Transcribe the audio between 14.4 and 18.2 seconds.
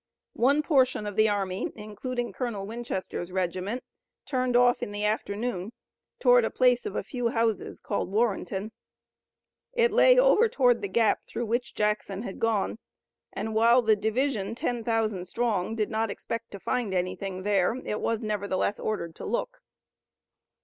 ten thousand strong did not expect to find anything there it